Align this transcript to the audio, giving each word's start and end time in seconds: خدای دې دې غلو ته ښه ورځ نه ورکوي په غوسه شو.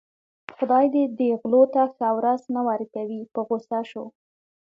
خدای 0.55 0.85
دې 0.93 1.03
دې 1.19 1.29
غلو 1.41 1.63
ته 1.73 1.81
ښه 1.93 2.07
ورځ 2.17 2.41
نه 2.55 2.61
ورکوي 2.69 3.21
په 3.33 3.39
غوسه 3.47 3.79
شو. 3.89 4.05